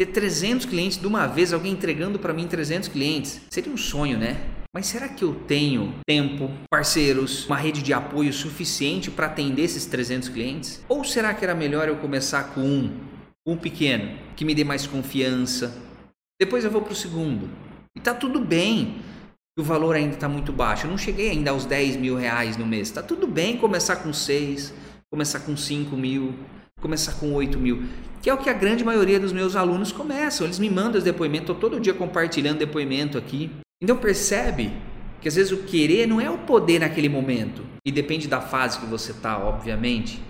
[0.00, 3.42] ter 300 clientes de uma vez, alguém entregando para mim 300 clientes.
[3.50, 4.40] Seria um sonho, né?
[4.74, 9.84] Mas será que eu tenho tempo, parceiros, uma rede de apoio suficiente para atender esses
[9.84, 10.82] 300 clientes?
[10.88, 12.98] Ou será que era melhor eu começar com um,
[13.46, 15.76] um pequeno, que me dê mais confiança?
[16.40, 17.50] Depois eu vou para o segundo.
[17.94, 19.02] E tá tudo bem.
[19.58, 20.86] O valor ainda está muito baixo.
[20.86, 22.90] Eu não cheguei ainda aos 10 mil reais no mês.
[22.90, 24.72] Tá tudo bem começar com 6,
[25.12, 26.34] começar com 5 mil,
[26.80, 27.84] começar com 8 mil.
[28.22, 30.46] Que é o que a grande maioria dos meus alunos começam.
[30.46, 31.50] Eles me mandam os depoimentos.
[31.50, 33.50] Estou todo dia compartilhando depoimento aqui.
[33.82, 34.72] Então percebe
[35.20, 37.62] que às vezes o querer não é o poder naquele momento.
[37.84, 40.22] E depende da fase que você está, obviamente.